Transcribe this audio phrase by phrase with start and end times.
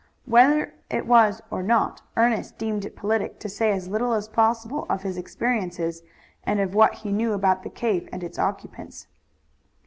[0.25, 4.87] Whether it was or not Ernest deemed it politic to say as little as possible
[4.89, 6.01] of his experiences
[6.43, 9.05] and of what he knew about the cave and its occupants.